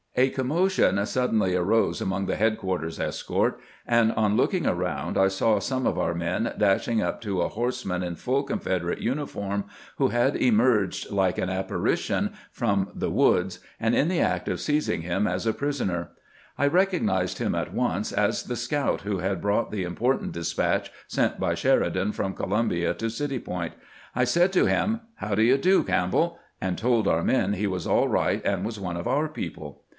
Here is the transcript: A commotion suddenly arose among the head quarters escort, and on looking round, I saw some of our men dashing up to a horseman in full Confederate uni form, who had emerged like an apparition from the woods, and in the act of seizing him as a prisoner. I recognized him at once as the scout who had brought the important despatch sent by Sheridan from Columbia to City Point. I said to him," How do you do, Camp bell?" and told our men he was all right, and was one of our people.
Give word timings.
A 0.17 0.29
commotion 0.29 1.05
suddenly 1.05 1.55
arose 1.55 2.01
among 2.01 2.25
the 2.25 2.35
head 2.35 2.57
quarters 2.57 2.99
escort, 2.99 3.59
and 3.87 4.11
on 4.13 4.35
looking 4.35 4.63
round, 4.63 5.17
I 5.17 5.29
saw 5.29 5.59
some 5.59 5.85
of 5.87 5.97
our 5.97 6.13
men 6.13 6.53
dashing 6.57 7.01
up 7.01 7.21
to 7.21 7.41
a 7.41 7.47
horseman 7.47 8.03
in 8.03 8.15
full 8.15 8.43
Confederate 8.43 8.99
uni 8.99 9.25
form, 9.25 9.65
who 9.97 10.09
had 10.09 10.35
emerged 10.35 11.11
like 11.11 11.37
an 11.37 11.49
apparition 11.49 12.33
from 12.51 12.89
the 12.95 13.11
woods, 13.11 13.59
and 13.79 13.95
in 13.95 14.09
the 14.09 14.19
act 14.19 14.49
of 14.49 14.59
seizing 14.59 15.03
him 15.03 15.27
as 15.27 15.45
a 15.45 15.53
prisoner. 15.53 16.09
I 16.57 16.67
recognized 16.67 17.37
him 17.37 17.55
at 17.55 17.73
once 17.73 18.11
as 18.11 18.43
the 18.43 18.57
scout 18.57 19.01
who 19.01 19.19
had 19.19 19.39
brought 19.39 19.71
the 19.71 19.83
important 19.83 20.33
despatch 20.33 20.91
sent 21.07 21.39
by 21.39 21.53
Sheridan 21.53 22.11
from 22.11 22.33
Columbia 22.33 22.93
to 22.95 23.09
City 23.09 23.39
Point. 23.39 23.73
I 24.15 24.23
said 24.23 24.51
to 24.53 24.65
him," 24.65 25.01
How 25.23 25.35
do 25.35 25.43
you 25.43 25.57
do, 25.57 25.83
Camp 25.83 26.11
bell?" 26.11 26.37
and 26.59 26.77
told 26.77 27.07
our 27.07 27.23
men 27.23 27.53
he 27.53 27.67
was 27.67 27.87
all 27.87 28.09
right, 28.09 28.41
and 28.43 28.65
was 28.65 28.79
one 28.79 28.97
of 28.97 29.07
our 29.07 29.29
people. 29.29 29.83